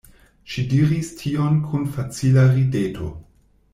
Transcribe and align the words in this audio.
Ŝi 0.53 0.63
diris 0.71 1.11
tion 1.19 1.61
kun 1.67 1.85
facila 1.99 2.47
rideto. 2.57 3.11